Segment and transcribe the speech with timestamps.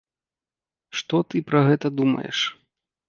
[1.01, 2.37] Што ты пра гэта думаеш?